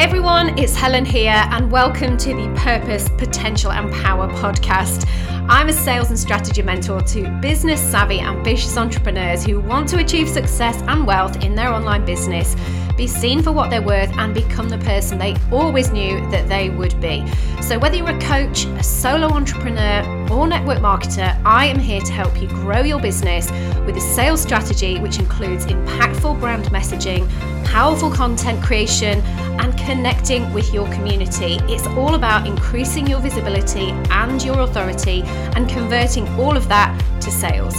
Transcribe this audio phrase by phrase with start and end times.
[0.00, 5.06] Hey everyone, it's Helen here, and welcome to the Purpose, Potential, and Power podcast.
[5.46, 10.26] I'm a sales and strategy mentor to business savvy, ambitious entrepreneurs who want to achieve
[10.26, 12.56] success and wealth in their online business
[13.00, 16.68] be seen for what they're worth, and become the person they always knew that they
[16.68, 17.26] would be.
[17.62, 22.12] So, whether you're a coach, a solo entrepreneur, or network marketer, I am here to
[22.12, 23.50] help you grow your business
[23.86, 27.26] with a sales strategy which includes impactful brand messaging,
[27.64, 29.22] powerful content creation,
[29.60, 31.58] and connecting with your community.
[31.72, 35.22] It's all about increasing your visibility and your authority
[35.56, 37.76] and converting all of that to sales.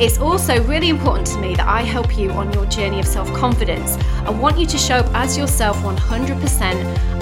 [0.00, 3.30] It's also really important to me that I help you on your journey of self
[3.34, 3.98] confidence.
[4.24, 6.62] I want you to show up as yourself 100%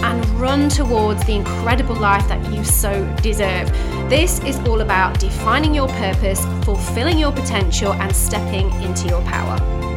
[0.05, 3.69] and run towards the incredible life that you so deserve.
[4.09, 9.88] This is all about defining your purpose, fulfilling your potential, and stepping into your power.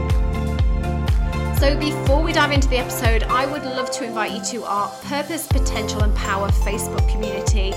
[1.62, 4.90] So, before we dive into the episode, I would love to invite you to our
[5.04, 7.70] Purpose, Potential, and Power Facebook community.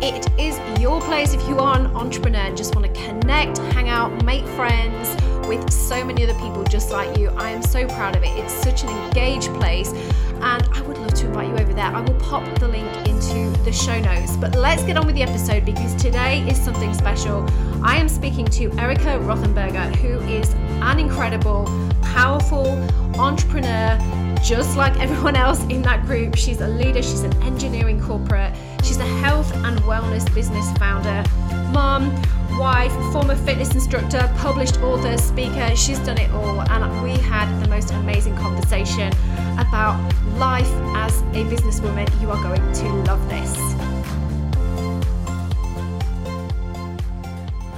[0.00, 3.88] It is your place if you are an entrepreneur and just want to connect, hang
[3.88, 7.30] out, make friends with so many other people just like you.
[7.30, 8.28] I am so proud of it.
[8.28, 11.86] It's such an engaged place, and I would love to invite you over there.
[11.86, 14.36] I will pop the link into the show notes.
[14.36, 17.44] But let's get on with the episode because today is something special.
[17.82, 21.66] I am speaking to Erika Rothenberger, who is an incredible,
[22.12, 22.78] powerful
[23.18, 23.98] entrepreneur
[24.42, 26.36] just like everyone else in that group.
[26.36, 31.24] She's a leader, she's an engineering corporate, she's a health and wellness business founder,
[31.72, 32.12] mom,
[32.58, 35.74] wife, former fitness instructor, published author, speaker.
[35.76, 36.60] She's done it all.
[36.60, 39.12] And we had the most amazing conversation
[39.58, 39.96] about
[40.36, 42.08] life as a businesswoman.
[42.20, 43.71] You are going to love this.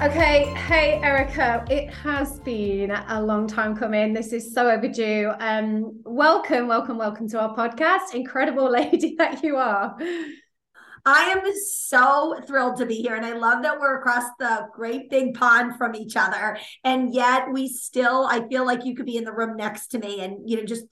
[0.05, 4.13] Okay, hey Erika, it has been a long time coming.
[4.13, 5.33] This is so overdue.
[5.41, 8.13] Um, welcome, welcome, welcome to our podcast.
[8.13, 9.97] Incredible lady that you are.
[11.07, 13.15] I am so thrilled to be here.
[13.15, 16.57] And I love that we're across the great big pond from each other.
[16.83, 19.99] And yet we still, I feel like you could be in the room next to
[19.99, 20.87] me and, you know, just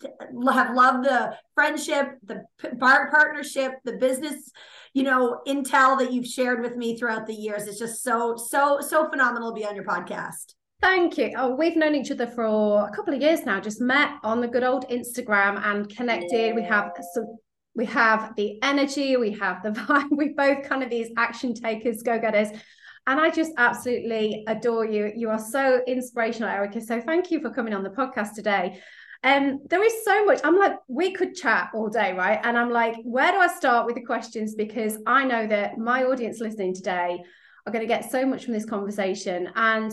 [0.52, 2.44] have loved the friendship, the
[2.78, 4.50] partnership, the business
[4.94, 7.66] you know, intel that you've shared with me throughout the years.
[7.66, 10.54] It's just so, so, so phenomenal to be on your podcast.
[10.80, 11.32] Thank you.
[11.36, 14.48] Oh, we've known each other for a couple of years now, just met on the
[14.48, 16.54] good old Instagram and connected.
[16.54, 17.38] We have some
[17.74, 22.02] we have the energy, we have the vibe, we both kind of these action takers,
[22.02, 22.48] go-getters.
[23.06, 25.12] And I just absolutely adore you.
[25.16, 26.80] You are so inspirational, Erika.
[26.80, 28.80] So thank you for coming on the podcast today.
[29.24, 30.40] Um, there is so much.
[30.44, 32.40] I'm like, we could chat all day, right?
[32.42, 34.54] And I'm like, where do I start with the questions?
[34.54, 37.22] Because I know that my audience listening today
[37.66, 39.48] are going to get so much from this conversation.
[39.54, 39.92] And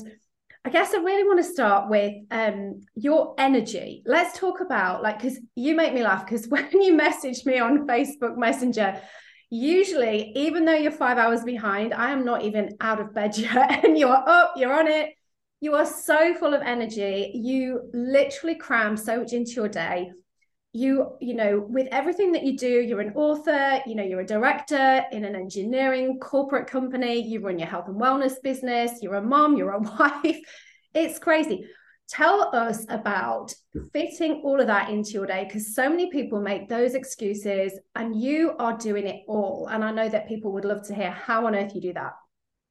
[0.65, 4.03] I guess I really want to start with um, your energy.
[4.05, 7.87] Let's talk about like because you make me laugh because when you message me on
[7.87, 9.01] Facebook Messenger,
[9.49, 13.85] usually even though you're five hours behind, I am not even out of bed yet,
[13.85, 15.13] and you're up, you're on it,
[15.61, 17.31] you are so full of energy.
[17.35, 20.11] You literally cram so much into your day.
[20.71, 24.25] You, you know, with everything that you do, you're an author, you know, you're a
[24.25, 29.21] director in an engineering corporate company, you run your health and wellness business, you're a
[29.21, 29.79] mom, you're a
[30.23, 30.37] wife.
[30.93, 31.65] It's crazy.
[32.07, 33.53] Tell us about
[33.93, 38.19] fitting all of that into your day because so many people make those excuses and
[38.19, 39.67] you are doing it all.
[39.71, 42.13] And I know that people would love to hear how on earth you do that.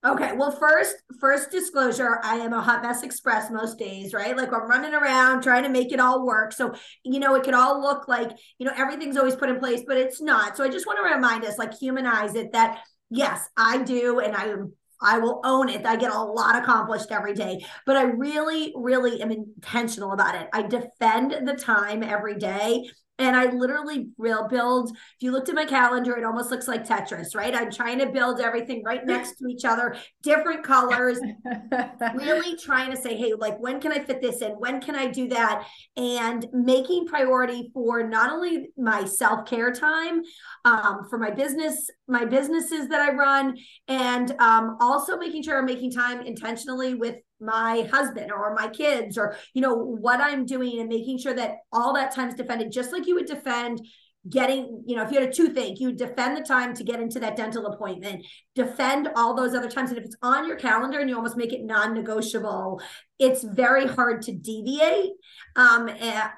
[0.04, 0.32] Okay.
[0.36, 4.36] Well, first, first disclosure, I am a hot mess express most days, right?
[4.36, 6.52] Like I'm running around trying to make it all work.
[6.52, 6.72] So,
[7.02, 9.96] you know, it could all look like, you know, everything's always put in place, but
[9.96, 10.56] it's not.
[10.56, 12.78] So I just want to remind us, like humanize it that
[13.10, 14.20] yes, I do.
[14.20, 15.86] And I am I will own it.
[15.86, 20.48] I get a lot accomplished every day, but I really, really am intentional about it.
[20.52, 24.90] I defend the time every day and I literally will build.
[24.90, 27.54] If you looked at my calendar, it almost looks like Tetris, right?
[27.54, 31.18] I'm trying to build everything right next to each other, different colors,
[32.14, 34.52] really trying to say, hey, like, when can I fit this in?
[34.52, 35.66] When can I do that?
[35.96, 40.22] And making priority for not only my self care time,
[40.64, 43.56] um, for my business, my businesses that I run,
[43.88, 49.16] and um, also making sure I'm making time intentionally with my husband or my kids
[49.16, 52.92] or you know what i'm doing and making sure that all that time's defended just
[52.92, 53.80] like you would defend
[54.28, 57.20] getting, you know, if you had a toothache, you defend the time to get into
[57.20, 59.90] that dental appointment, defend all those other times.
[59.90, 62.80] And if it's on your calendar and you almost make it non negotiable,
[63.18, 65.12] it's very hard to deviate
[65.56, 65.88] um,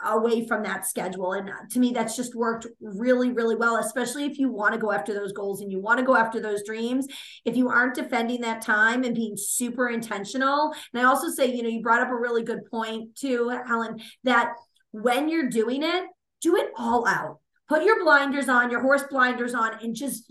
[0.05, 1.33] away from that schedule.
[1.33, 4.93] And to me, that's just worked really, really well, especially if you want to go
[4.93, 7.07] after those goals and you want to go after those dreams.
[7.45, 10.73] If you aren't defending that time and being super intentional.
[10.93, 14.01] And I also say, you know, you brought up a really good point too, Helen,
[14.25, 14.53] that
[14.93, 16.05] when you're doing it,
[16.41, 17.40] do it all out
[17.71, 20.25] put your blinders on, your horse blinders on, and just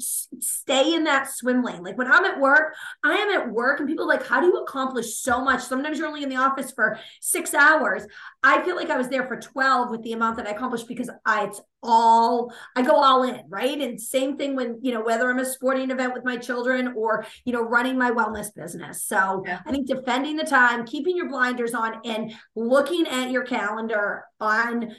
[0.44, 1.82] stay in that swim lane.
[1.82, 4.58] Like when I'm at work, I am at work, and people like, how do you
[4.58, 5.64] accomplish so much?
[5.64, 8.06] Sometimes you're only in the office for six hours.
[8.44, 11.10] I feel like I was there for 12 with the amount that I accomplished because
[11.26, 13.80] I it's all I go all in, right?
[13.80, 17.26] And same thing when, you know, whether I'm a sporting event with my children or,
[17.46, 19.06] you know, running my wellness business.
[19.06, 19.60] So yeah.
[19.66, 24.94] I think defending the time, keeping your blinders on and looking at your calendar on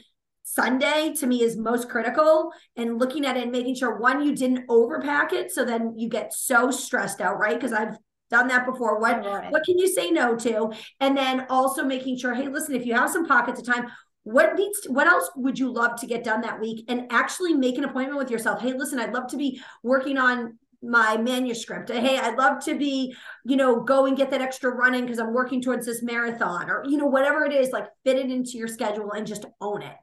[0.53, 4.35] Sunday to me is most critical and looking at it and making sure one, you
[4.35, 5.53] didn't overpack it.
[5.53, 7.55] So then you get so stressed out, right?
[7.55, 7.97] Because I've
[8.31, 8.99] done that before.
[8.99, 10.73] What what can you say no to?
[10.99, 13.87] And then also making sure, hey, listen, if you have some pockets of time,
[14.25, 16.85] what needs to, what else would you love to get done that week?
[16.89, 18.61] And actually make an appointment with yourself.
[18.61, 21.91] Hey, listen, I'd love to be working on my manuscript.
[21.91, 23.15] Hey, I'd love to be,
[23.45, 26.83] you know, go and get that extra running because I'm working towards this marathon or,
[26.89, 29.95] you know, whatever it is, like fit it into your schedule and just own it.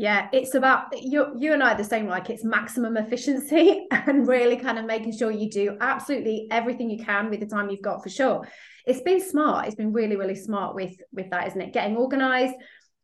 [0.00, 4.28] Yeah, it's about you you and I are the same, like it's maximum efficiency and
[4.28, 7.82] really kind of making sure you do absolutely everything you can with the time you've
[7.82, 8.46] got for sure.
[8.86, 9.66] It's been smart.
[9.66, 11.72] It's been really, really smart with with that, isn't it?
[11.72, 12.54] Getting organized.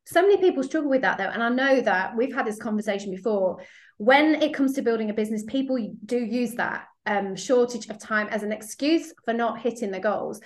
[0.06, 1.24] So many people struggle with that though.
[1.24, 3.58] And I know that we've had this conversation before.
[3.96, 8.28] When it comes to building a business, people do use that um, shortage of time
[8.28, 10.40] as an excuse for not hitting the goals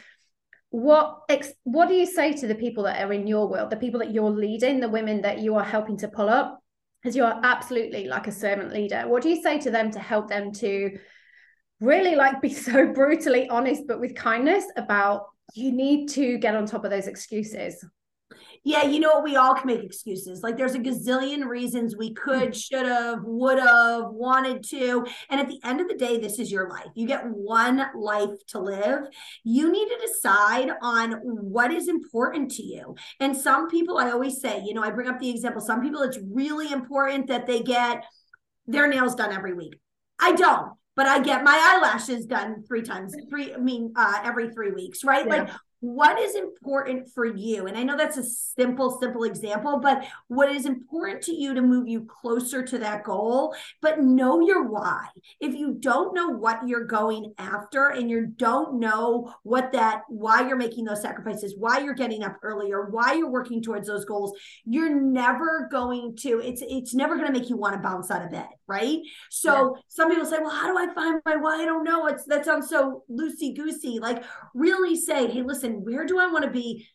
[0.70, 3.76] what ex- what do you say to the people that are in your world the
[3.76, 6.62] people that you're leading the women that you are helping to pull up?
[7.04, 9.04] As you are absolutely like a servant leader.
[9.06, 10.98] What do you say to them to help them to
[11.80, 16.66] really like be so brutally honest but with kindness about you need to get on
[16.66, 17.84] top of those excuses
[18.64, 19.24] yeah, you know what?
[19.24, 20.42] We all can make excuses.
[20.42, 25.06] Like there's a gazillion reasons we could, should have, would have, wanted to.
[25.30, 26.88] And at the end of the day, this is your life.
[26.94, 29.04] You get one life to live.
[29.44, 32.94] You need to decide on what is important to you.
[33.20, 36.02] And some people, I always say, you know, I bring up the example, some people,
[36.02, 38.04] it's really important that they get
[38.66, 39.78] their nails done every week.
[40.18, 44.50] I don't but I get my eyelashes done three times, three, I mean, uh, every
[44.50, 45.24] three weeks, right?
[45.24, 45.32] Yeah.
[45.32, 47.66] Like what is important for you?
[47.66, 51.62] And i know that's a simple simple example but what is important to you to
[51.62, 53.54] move you closer to that goal?
[53.80, 55.06] But know your why.
[55.40, 60.46] If you don't know what you're going after and you don't know what that why
[60.46, 64.32] you're making those sacrifices why you're getting up earlier why you're working towards those goals
[64.64, 68.24] you're never going to it's it's never going to make you want to bounce out
[68.24, 68.98] of bed right?
[69.30, 69.82] So yeah.
[69.88, 71.62] some people say well how do i find my why?
[71.62, 72.06] I don't know.
[72.06, 74.22] It's that sounds so loosey goosey like
[74.54, 76.86] really say hey listen listen, where do I want to be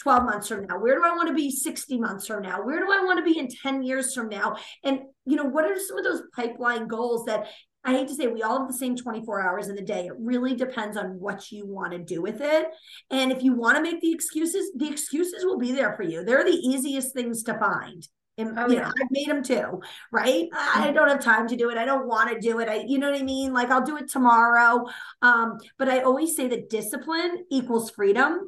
[0.00, 0.78] 12 months from now?
[0.78, 2.62] Where do I want to be 60 months from now?
[2.62, 4.56] Where do I want to be in 10 years from now?
[4.82, 7.46] And, you know, what are some of those pipeline goals that
[7.86, 10.06] I hate to say we all have the same 24 hours in the day.
[10.06, 12.66] It really depends on what you want to do with it.
[13.10, 16.24] And if you want to make the excuses, the excuses will be there for you.
[16.24, 18.06] They're the easiest things to find.
[18.36, 20.48] And oh, you know, I've made them too, right?
[20.52, 21.78] I don't have time to do it.
[21.78, 22.68] I don't want to do it.
[22.68, 23.52] I, you know what I mean?
[23.52, 24.86] Like I'll do it tomorrow.
[25.22, 28.40] Um, but I always say that discipline equals freedom.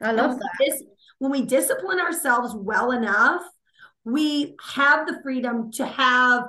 [0.00, 0.82] I love that.
[1.18, 3.42] When we discipline ourselves well enough,
[4.04, 6.44] we have the freedom to have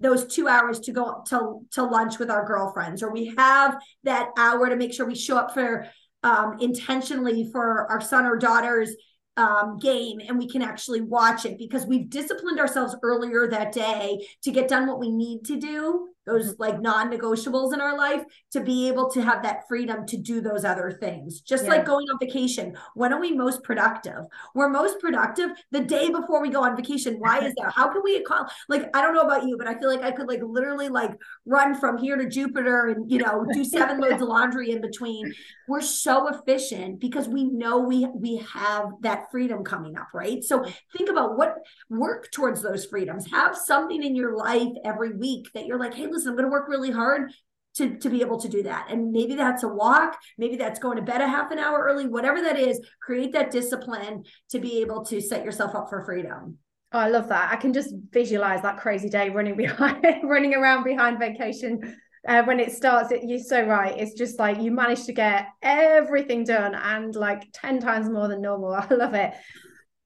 [0.00, 4.28] those two hours to go to, to lunch with our girlfriends, or we have that
[4.36, 5.86] hour to make sure we show up for
[6.22, 8.94] um, intentionally for our son or daughter's
[9.36, 14.24] um, game and we can actually watch it because we've disciplined ourselves earlier that day
[14.42, 16.62] to get done what we need to do those mm-hmm.
[16.62, 20.64] like non-negotiables in our life to be able to have that freedom to do those
[20.64, 21.40] other things.
[21.40, 21.70] Just yeah.
[21.70, 24.24] like going on vacation when are we most productive?
[24.54, 27.16] We're most productive the day before we go on vacation.
[27.18, 27.72] Why is that?
[27.72, 30.10] How can we call like i don't know about you but i feel like i
[30.10, 31.10] could like literally like
[31.46, 35.32] run from here to jupiter and you know do seven loads of laundry in between.
[35.68, 40.42] We're so efficient because we know we we have that freedom coming up right?
[40.42, 40.64] So
[40.96, 41.56] think about what
[41.88, 43.30] work towards those freedoms.
[43.30, 46.50] Have something in your life every week that you're like hey listen, I'm going to
[46.50, 47.30] work really hard
[47.76, 48.86] to, to be able to do that.
[48.90, 52.06] And maybe that's a walk, maybe that's going to bed a half an hour early,
[52.06, 56.58] whatever that is, create that discipline to be able to set yourself up for freedom.
[56.92, 57.52] Oh, I love that.
[57.52, 61.96] I can just visualize that crazy day running behind, running around behind vacation.
[62.26, 63.98] Uh, when it starts, it, you're so right.
[63.98, 68.40] It's just like you manage to get everything done and like 10 times more than
[68.40, 68.72] normal.
[68.74, 69.34] I love it.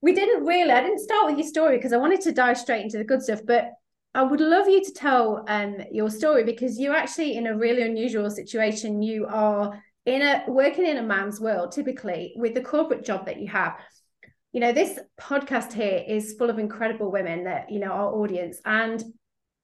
[0.00, 2.82] We didn't really, I didn't start with your story because I wanted to dive straight
[2.82, 3.72] into the good stuff, but
[4.14, 7.82] I would love you to tell um, your story because you're actually in a really
[7.82, 9.02] unusual situation.
[9.02, 13.40] You are in a working in a man's world, typically with the corporate job that
[13.40, 13.76] you have.
[14.52, 18.58] You know, this podcast here is full of incredible women that, you know, our audience.
[18.64, 19.02] And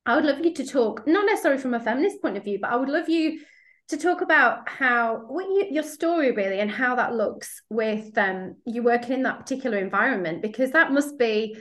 [0.05, 2.71] I would love you to talk, not necessarily from a feminist point of view, but
[2.71, 3.41] I would love you
[3.89, 8.57] to talk about how what you, your story really and how that looks with um,
[8.67, 11.57] you working in that particular environment because that must be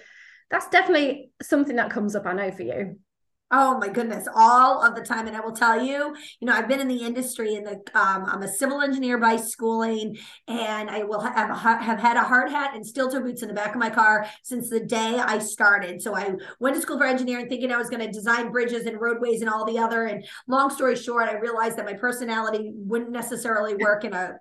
[0.53, 2.99] that's definitely something that comes up, I know, for you.
[3.49, 5.25] Oh my goodness, all of the time.
[5.27, 8.25] And I will tell you, you know, I've been in the industry and the um,
[8.25, 10.15] I'm a civil engineer by schooling,
[10.47, 13.47] and I will have a, have had a hard hat and steel toe boots in
[13.47, 16.03] the back of my car since the day I started.
[16.03, 19.01] So I went to school for engineering thinking I was going to design bridges and
[19.01, 20.05] roadways and all the other.
[20.05, 24.35] And long story short, I realized that my personality wouldn't necessarily work in a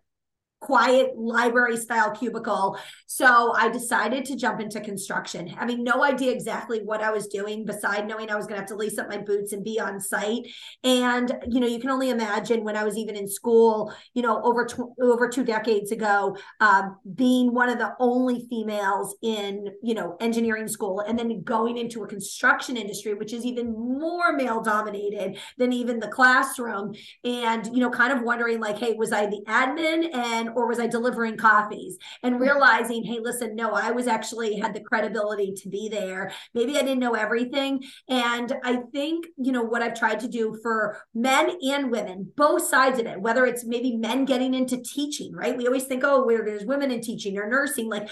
[0.62, 2.78] quiet library style cubicle.
[3.07, 7.64] So I decided to jump into construction, having no idea exactly what I was doing,
[7.64, 9.99] beside knowing I was going to have to lace up my boots and be on
[9.99, 10.47] site.
[10.85, 14.40] And, you know, you can only imagine when I was even in school, you know,
[14.42, 19.95] over, tw- over two decades ago, um, being one of the only females in, you
[19.95, 24.62] know, engineering school and then going into a construction industry, which is even more male
[24.62, 26.95] dominated than even the classroom.
[27.25, 30.79] And, you know, kind of wondering like, hey, was I the admin and or was
[30.79, 31.99] I delivering coffees?
[32.23, 32.43] And mm-hmm.
[32.43, 36.33] realizing, hey, listen, no, I was actually had the credibility to be there.
[36.55, 37.83] Maybe I didn't know everything.
[38.09, 42.63] And I think, you know, what I've tried to do for men and women, both
[42.63, 45.57] sides of it, whether it's maybe men getting into teaching, right?
[45.57, 48.09] We always think, oh, where there's women in teaching or nursing, like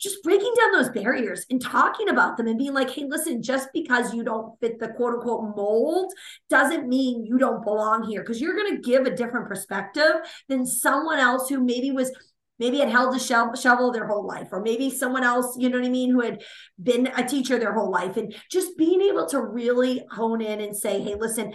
[0.00, 3.68] just breaking down those barriers and talking about them and being like, hey, listen, just
[3.72, 6.12] because you don't fit the quote unquote mold
[6.48, 8.22] doesn't mean you don't belong here.
[8.22, 10.12] Because you're going to give a different perspective
[10.48, 12.12] than someone else who maybe was
[12.58, 15.86] maybe had held a shovel their whole life or maybe someone else you know what
[15.86, 16.42] i mean who had
[16.82, 18.16] been a teacher their whole life.
[18.16, 21.54] And just being able to really hone in and say hey listen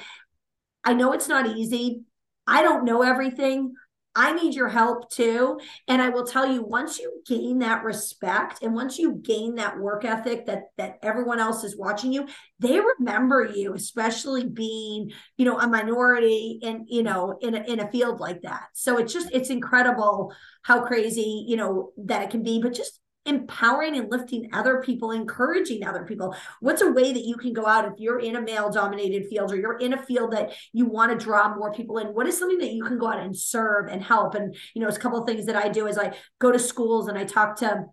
[0.83, 2.03] i know it's not easy.
[2.45, 3.73] I don't know everything
[4.15, 5.59] I need your help too.
[5.87, 9.79] And I will tell you, once you gain that respect and once you gain that
[9.79, 12.27] work ethic that that everyone else is watching you,
[12.59, 17.79] they remember you, especially being, you know, a minority in, you know, in a, in
[17.79, 18.65] a field like that.
[18.73, 22.99] So it's just it's incredible how crazy, you know, that it can be, but just
[23.25, 26.35] empowering and lifting other people, encouraging other people.
[26.59, 29.51] What's a way that you can go out if you're in a male dominated field
[29.51, 32.07] or you're in a field that you want to draw more people in?
[32.07, 34.35] What is something that you can go out and serve and help?
[34.35, 36.59] And, you know, it's a couple of things that I do is I go to
[36.59, 37.85] schools and I talk to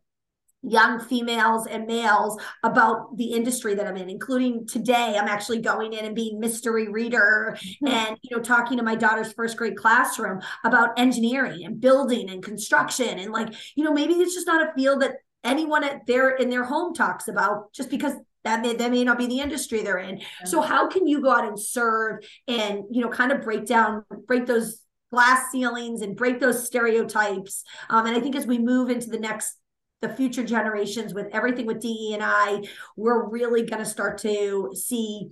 [0.62, 5.16] young females and males about the industry that I'm in, including today.
[5.18, 7.86] I'm actually going in and being mystery reader mm-hmm.
[7.86, 12.42] and you know talking to my daughter's first grade classroom about engineering and building and
[12.42, 16.30] construction and like you know maybe it's just not a field that anyone at their
[16.30, 18.12] in their home talks about just because
[18.44, 20.20] that may that may not be the industry they're in.
[20.44, 24.04] So how can you go out and serve and you know kind of break down
[24.26, 28.90] break those glass ceilings and break those stereotypes um, and i think as we move
[28.90, 29.59] into the next
[30.00, 32.62] the future generations with everything with DE and I,
[32.96, 35.30] we're really going to start to see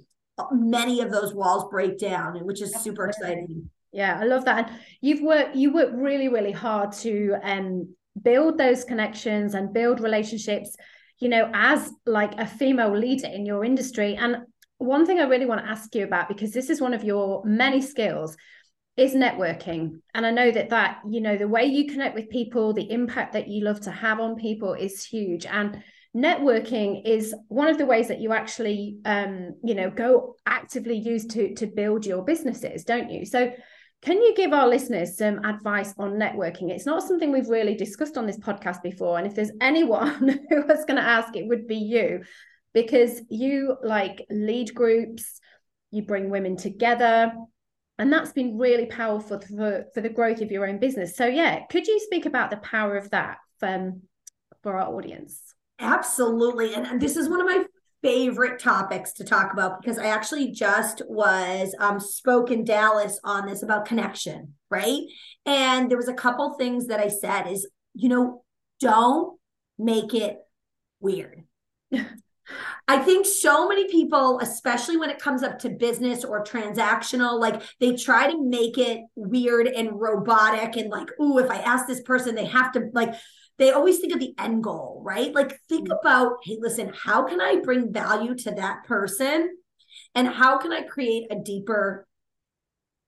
[0.52, 3.70] many of those walls break down, which is super exciting.
[3.92, 4.68] Yeah, I love that.
[4.68, 10.00] And you've worked you worked really, really hard to um build those connections and build
[10.00, 10.76] relationships,
[11.18, 14.16] you know, as like a female leader in your industry.
[14.16, 14.38] And
[14.78, 17.42] one thing I really want to ask you about, because this is one of your
[17.44, 18.36] many skills,
[18.98, 20.00] is networking.
[20.14, 23.32] And i know that that you know the way you connect with people the impact
[23.32, 25.46] that you love to have on people is huge.
[25.46, 25.82] And
[26.16, 31.26] networking is one of the ways that you actually um you know go actively use
[31.26, 33.24] to to build your businesses don't you?
[33.24, 33.52] So
[34.00, 36.70] can you give our listeners some advice on networking?
[36.70, 39.18] It's not something we've really discussed on this podcast before.
[39.18, 42.22] And if there's anyone who was going to ask it would be you.
[42.74, 45.40] Because you like lead groups
[45.90, 47.32] you bring women together
[47.98, 51.16] and that's been really powerful for, for the growth of your own business.
[51.16, 54.02] So yeah could you speak about the power of that um,
[54.62, 55.54] for our audience?
[55.80, 56.74] Absolutely.
[56.74, 57.64] And this is one of my
[58.02, 63.46] favorite topics to talk about because i actually just was um, spoke in dallas on
[63.46, 65.00] this about connection right?
[65.46, 68.44] And there was a couple things that i said is you know
[68.80, 69.38] don't
[69.78, 70.38] make it
[71.00, 71.42] weird
[72.86, 77.62] I think so many people, especially when it comes up to business or transactional, like
[77.80, 82.00] they try to make it weird and robotic and like, oh, if I ask this
[82.00, 83.14] person, they have to like,
[83.58, 85.34] they always think of the end goal, right?
[85.34, 85.98] Like, think mm-hmm.
[86.00, 89.56] about, hey, listen, how can I bring value to that person?
[90.14, 92.07] And how can I create a deeper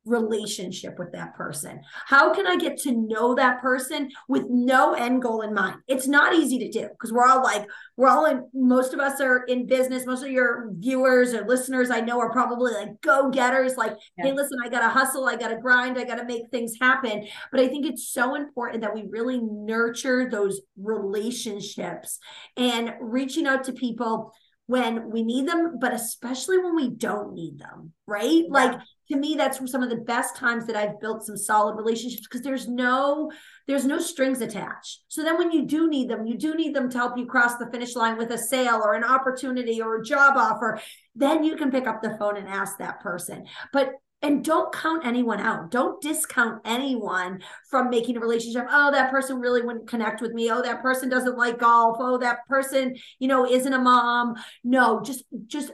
[0.04, 1.80] relationship with that person?
[2.06, 5.76] How can I get to know that person with no end goal in mind?
[5.88, 7.66] It's not easy to do because we're all like,
[7.96, 10.06] we're all in, most of us are in business.
[10.06, 14.26] Most of your viewers or listeners I know are probably like go getters, like, yeah.
[14.26, 16.74] hey, listen, I got to hustle, I got to grind, I got to make things
[16.80, 17.26] happen.
[17.50, 22.18] But I think it's so important that we really nurture those relationships
[22.56, 24.32] and reaching out to people
[24.70, 28.44] when we need them, but especially when we don't need them, right?
[28.44, 28.48] Yeah.
[28.48, 32.22] Like to me, that's some of the best times that I've built some solid relationships
[32.22, 33.32] because there's no
[33.66, 35.00] there's no strings attached.
[35.08, 37.56] So then when you do need them, you do need them to help you cross
[37.56, 40.80] the finish line with a sale or an opportunity or a job offer,
[41.16, 43.46] then you can pick up the phone and ask that person.
[43.72, 43.90] But
[44.22, 45.70] and don't count anyone out.
[45.70, 48.66] Don't discount anyone from making a relationship.
[48.70, 50.50] Oh, that person really wouldn't connect with me.
[50.50, 51.96] Oh, that person doesn't like golf.
[51.98, 54.34] Oh, that person, you know, isn't a mom.
[54.62, 55.72] No, just just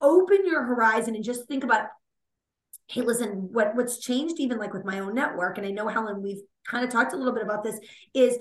[0.00, 1.86] open your horizon and just think about
[2.88, 6.22] hey listen what what's changed even like with my own network and i know helen
[6.22, 7.78] we've kind of talked a little bit about this
[8.12, 8.36] is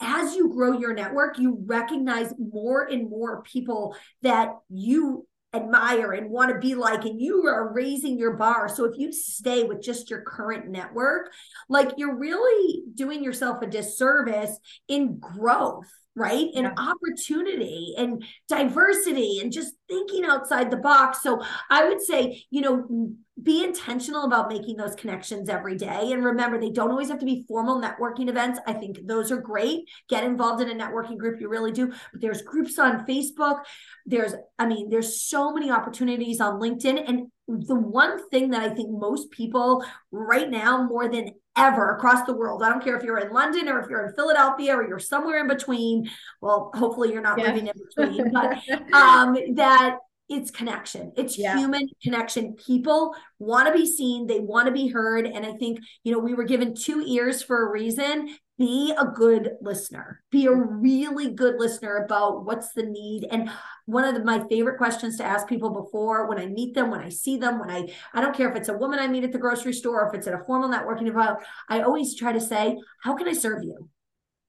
[0.00, 6.30] as you grow your network you recognize more and more people that you admire and
[6.30, 8.68] want to be like and you are raising your bar.
[8.68, 11.32] So if you stay with just your current network
[11.68, 14.58] like you're really doing yourself a disservice
[14.88, 16.48] in growth right?
[16.54, 16.74] And yeah.
[16.76, 21.22] opportunity and diversity and just thinking outside the box.
[21.22, 26.12] So i would say you know be intentional about making those connections every day.
[26.12, 28.60] And remember they don't always have to be formal networking events.
[28.66, 29.88] I think those are great.
[30.08, 31.88] Get involved in a networking group you really do.
[32.12, 33.60] But there's groups on facebook.
[34.06, 37.02] There's i mean there's so many opportunities on linkedin.
[37.08, 42.26] And the one thing that i think most people right now more than ever across
[42.26, 42.62] the world.
[42.62, 45.40] I don't care if you're in London or if you're in Philadelphia or you're somewhere
[45.40, 46.10] in between.
[46.40, 47.46] Well, hopefully you're not yeah.
[47.46, 48.58] living in between, but
[48.92, 51.12] um, that it's connection.
[51.16, 51.56] It's yeah.
[51.58, 52.54] human connection.
[52.54, 55.26] People want to be seen, they want to be heard.
[55.26, 58.34] And I think, you know, we were given two ears for a reason.
[58.56, 63.26] Be a good listener, be a really good listener about what's the need.
[63.30, 63.50] And
[63.86, 67.00] one of the, my favorite questions to ask people before when I meet them, when
[67.00, 69.32] I see them, when I, I don't care if it's a woman I meet at
[69.32, 72.40] the grocery store, or if it's at a formal networking event, I always try to
[72.40, 73.88] say, How can I serve you?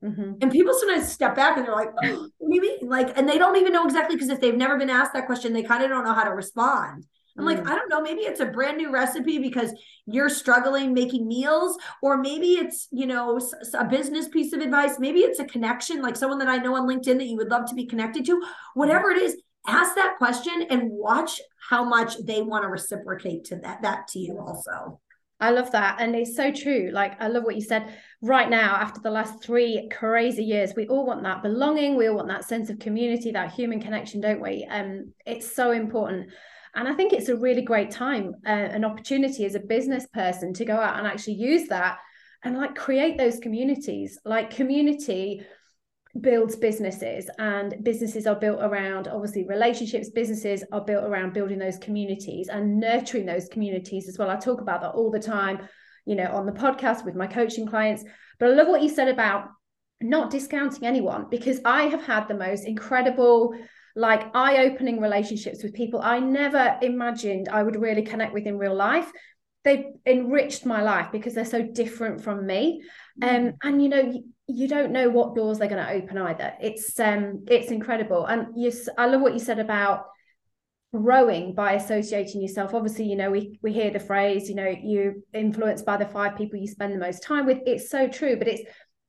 [0.04, 0.34] Mm-hmm.
[0.42, 2.88] And people sometimes step back and they're like, oh, what do you mean?
[2.88, 5.52] Like, and they don't even know exactly because if they've never been asked that question,
[5.54, 7.06] they kind of don't know how to respond.
[7.38, 7.48] I'm mm.
[7.48, 9.74] like, I don't know, maybe it's a brand new recipe because
[10.06, 13.40] you're struggling making meals, or maybe it's, you know,
[13.74, 15.00] a business piece of advice.
[15.00, 17.68] Maybe it's a connection, like someone that I know on LinkedIn that you would love
[17.70, 18.42] to be connected to.
[18.74, 19.36] Whatever it is,
[19.68, 24.20] ask that question and watch how much they want to reciprocate to that, that to
[24.20, 25.02] you also.
[25.40, 26.00] I love that.
[26.00, 26.92] And it's so true.
[26.94, 27.94] Like, I love what you said.
[28.22, 31.96] Right now, after the last three crazy years, we all want that belonging.
[31.96, 34.66] We all want that sense of community, that human connection, don't we?
[34.70, 36.30] Um, it's so important.
[36.76, 40.54] And I think it's a really great time, uh, an opportunity as a business person
[40.54, 41.98] to go out and actually use that
[42.44, 44.20] and like create those communities.
[44.26, 45.46] Like, community
[46.22, 50.10] builds businesses and businesses are built around obviously relationships.
[50.10, 54.30] Businesses are built around building those communities and nurturing those communities as well.
[54.30, 55.68] I talk about that all the time
[56.06, 58.04] you know on the podcast with my coaching clients.
[58.40, 59.50] But i love what you said about
[60.02, 63.56] not discounting anyone because i have had the most incredible
[63.96, 68.76] like eye-opening relationships with people i never imagined i would really connect with in real
[68.76, 69.12] life
[69.64, 72.84] they've enriched my life because they're so different from me
[73.22, 76.54] um, and you know you don't know what doors they're going to open either.
[76.62, 78.26] It's um it's incredible.
[78.26, 80.06] And you I love what you said about
[80.94, 82.74] growing by associating yourself.
[82.74, 86.38] Obviously, you know, we we hear the phrase, you know, you influenced by the five
[86.38, 87.60] people you spend the most time with.
[87.66, 88.62] It's so true, but it's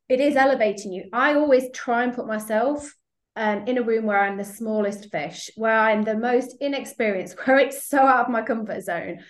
[0.08, 1.04] it is elevating you.
[1.12, 2.94] I always try and put myself
[3.36, 7.58] um, in a room where I'm the smallest fish, where I'm the most inexperienced, where
[7.58, 9.20] it's so out of my comfort zone.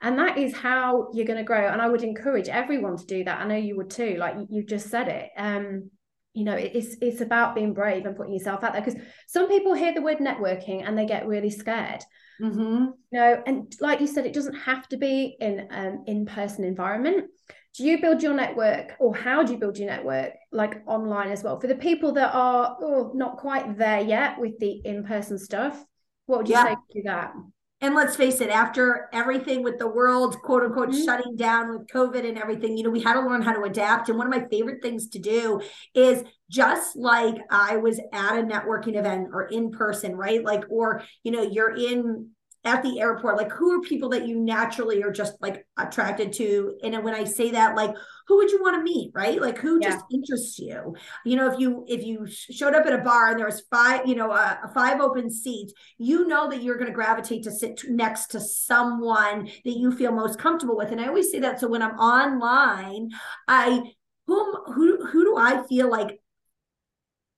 [0.00, 1.68] And that is how you're going to grow.
[1.68, 3.40] And i would encourage everyone to do that.
[3.40, 5.30] I know you would too like you just said it.
[5.36, 5.90] Um
[6.34, 9.72] you know it's it's about being brave and putting yourself out there because some people
[9.72, 12.02] hear the word networking and they get really scared.
[12.38, 12.90] Mm-hmm.
[13.12, 17.30] you know and like you said it doesn't have to be in an in-person environment
[17.76, 21.42] do you build your network or how do you build your network like online as
[21.42, 25.84] well for the people that are oh, not quite there yet with the in-person stuff
[26.26, 26.64] what would you yeah.
[26.64, 27.32] say to that
[27.82, 31.04] and let's face it, after everything with the world, quote unquote, mm-hmm.
[31.04, 34.08] shutting down with COVID and everything, you know, we had to learn how to adapt.
[34.08, 35.60] And one of my favorite things to do
[35.94, 40.42] is just like I was at a networking event or in person, right?
[40.42, 42.30] Like, or, you know, you're in
[42.64, 46.76] at the airport like who are people that you naturally are just like attracted to?
[46.82, 47.94] And when i say that like
[48.26, 49.40] who would you want to meet right?
[49.40, 49.90] Like who yeah.
[49.90, 50.94] just interests you?
[51.24, 54.06] You know if you if you showed up at a bar and there was five
[54.06, 57.50] you know a, a five open seats you know that you're going to gravitate to
[57.50, 60.90] sit next to someone that you feel most comfortable with.
[60.90, 63.10] And i always say that so when i'm online
[63.48, 63.80] i
[64.26, 66.20] whom who who do i feel like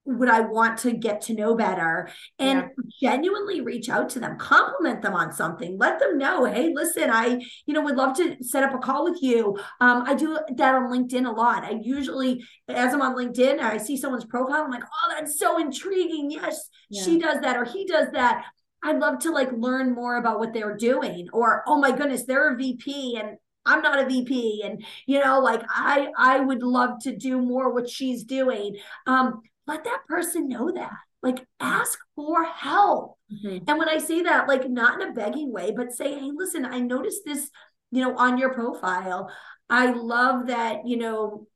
[0.09, 3.11] would I want to get to know better and yeah.
[3.11, 7.41] genuinely reach out to them, compliment them on something, let them know, hey, listen, I,
[7.67, 9.59] you know, would love to set up a call with you.
[9.81, 11.65] Um, I do that on LinkedIn a lot.
[11.65, 15.59] I usually, as I'm on LinkedIn, I see someone's profile, I'm like, oh, that's so
[15.59, 16.31] intriguing.
[16.31, 17.03] Yes, yeah.
[17.03, 18.47] she does that or he does that
[18.81, 21.29] I'd love to like learn more about what they're doing.
[21.33, 24.63] Or, oh my goodness, they're a VP and I'm not a VP.
[24.65, 28.77] And, you know, like I I would love to do more what she's doing.
[29.07, 30.93] Um, let that person know that.
[31.23, 33.19] Like ask for help.
[33.33, 33.65] Mm-hmm.
[33.69, 36.65] And when I say that, like not in a begging way, but say, hey, listen,
[36.65, 37.51] I noticed this,
[37.91, 39.31] you know, on your profile.
[39.69, 41.47] I love that, you know,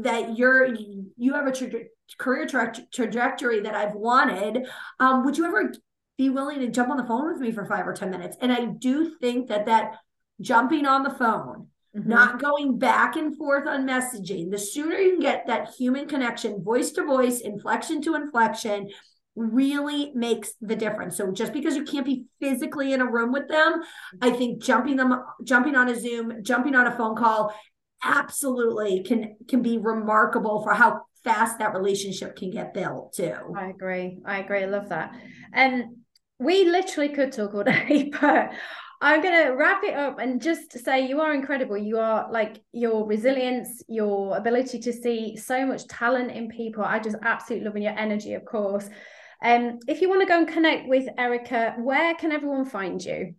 [0.00, 1.84] that you're you have a tra-
[2.18, 4.66] career tra- trajectory that I've wanted.
[5.00, 5.72] Um, would you ever
[6.18, 8.36] be willing to jump on the phone with me for five or 10 minutes?
[8.40, 9.96] And I do think that that
[10.40, 12.08] jumping on the phone, mm-hmm.
[12.08, 16.62] not going back and forth on messaging, the sooner you can get that human connection,
[16.62, 18.88] voice to voice, inflection to inflection,
[19.34, 21.16] really makes the difference.
[21.16, 23.82] So just because you can't be physically in a room with them,
[24.20, 27.54] I think jumping them jumping on a Zoom, jumping on a phone call
[28.02, 33.34] absolutely can can be remarkable for how fast that relationship can get built too.
[33.56, 34.18] I agree.
[34.26, 34.64] I agree.
[34.64, 35.14] I love that.
[35.52, 35.96] And
[36.38, 38.52] we literally could talk all day, but
[39.04, 41.76] I'm going to wrap it up and just say you are incredible.
[41.76, 46.84] You are like your resilience, your ability to see so much talent in people.
[46.84, 48.88] I just absolutely love your energy, of course.
[49.44, 53.34] Um, if you want to go and connect with Erika, where can everyone find you?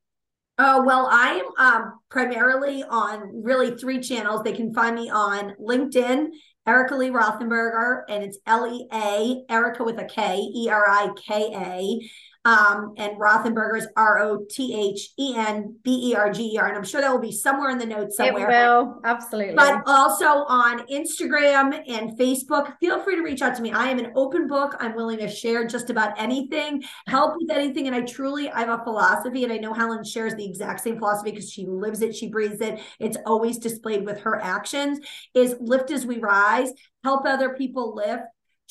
[0.58, 4.44] Oh, well, I am um, primarily on really three channels.
[4.44, 6.28] They can find me on LinkedIn,
[6.68, 11.10] Erika Lea Rothenberger, and it's L E A, Erika with a K, E R I
[11.26, 12.10] K A.
[12.46, 16.68] Um, and Rothenberger's R O T H E N B E R G E R.
[16.68, 18.50] And I'm sure that will be somewhere in the notes somewhere.
[18.50, 19.56] It will, absolutely.
[19.56, 23.72] But also on Instagram and Facebook, feel free to reach out to me.
[23.72, 24.76] I am an open book.
[24.80, 27.88] I'm willing to share just about anything, help with anything.
[27.88, 30.98] And I truly, I have a philosophy, and I know Helen shares the exact same
[30.98, 32.82] philosophy because she lives it, she breathes it.
[33.00, 35.00] It's always displayed with her actions
[35.34, 36.72] is lift as we rise,
[37.04, 38.24] help other people lift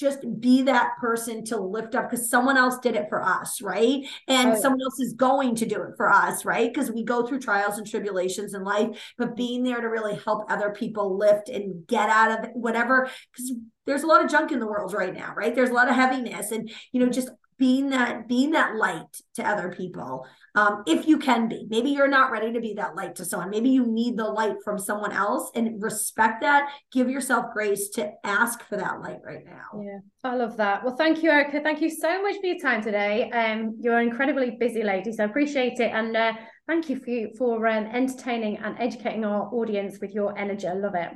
[0.02, 4.04] just be that person to lift up because someone else did it for us, right?
[4.28, 4.54] And yeah.
[4.56, 6.72] someone else is going to do it for us, right?
[6.72, 10.50] Because we go through trials and tribulations in life, but being there to really help
[10.50, 13.52] other people lift and get out of whatever, because
[13.86, 15.54] there's a lot of junk in the world right now, right?
[15.54, 17.30] There's a lot of heaviness and, you know, just
[17.62, 21.64] being that being that light to other people um, if you can be.
[21.70, 23.50] Maybe you're not ready to be that light to someone.
[23.50, 26.70] Maybe you need the light from someone else and respect that.
[26.90, 29.80] Give yourself grace to ask for that light right now.
[29.80, 30.84] Yeah i love that.
[30.84, 31.60] Well thank you Erika.
[31.60, 33.30] Thank you so much for your time today.
[33.30, 35.92] Um, you're an incredibly busy lady so i appreciate it.
[35.92, 36.32] And uh,
[36.66, 40.66] thank you for, for um, entertaining and educating our audience with your energy.
[40.66, 41.12] I love it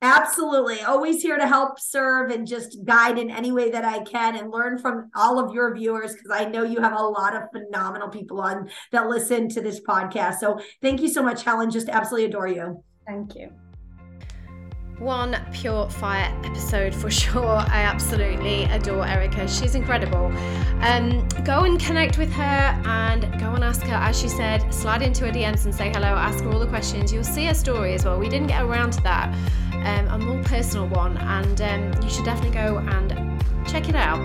[0.00, 0.80] Absolutely.
[0.82, 4.50] Always here to help serve and just guide in any way that I can and
[4.50, 8.08] learn from all of your viewers because I know you have a lot of phenomenal
[8.08, 10.38] people on that listen to this podcast.
[10.38, 11.70] So thank you so much, Helen.
[11.70, 12.84] Just absolutely adore you.
[13.06, 13.50] Thank you.
[14.98, 17.46] One pure fire episode for sure.
[17.46, 19.46] I absolutely adore Erika.
[19.46, 20.32] She's incredible.
[20.80, 22.42] Um, go and connect with her
[22.84, 26.08] and go and ask her, as she said, slide into her DMs and say hello,
[26.08, 27.12] ask her all the questions.
[27.12, 28.18] You'll see her story as well.
[28.18, 29.34] We didn't get around to that
[29.72, 34.18] um, a more personal one, and um, you should definitely go and check it out.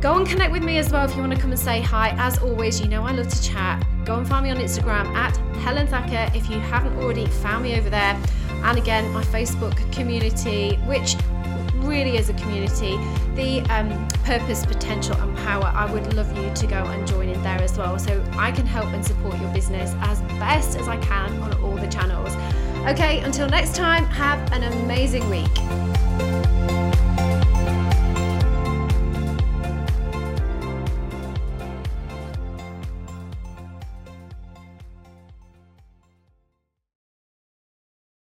[0.00, 2.10] Go and connect with me as well if you want to come and say hi.
[2.18, 3.84] As always, you know I love to chat.
[4.04, 7.76] Go and find me on Instagram at Helen Thacker if you haven't already found me
[7.76, 8.16] over there.
[8.64, 11.16] And again, my Facebook community, which
[11.76, 12.96] really is a community,
[13.34, 15.72] the um, purpose, potential, and power.
[15.74, 18.66] I would love you to go and join in there as well so I can
[18.66, 22.34] help and support your business as best as I can on all the channels.
[22.86, 25.87] Okay, until next time, have an amazing week.